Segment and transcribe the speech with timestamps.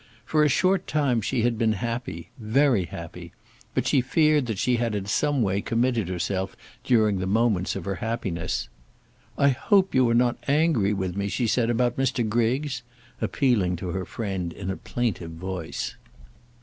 [0.25, 3.33] For a short time she had been happy, very happy;
[3.75, 7.85] but she feared that she had in some way committed herself during the moments of
[7.85, 8.67] her happiness.
[9.37, 12.27] "I hope you are not angry with me," she said, "about Mr.
[12.27, 12.81] Griggs?"
[13.21, 15.93] appealing to her friend in a plaintive voice.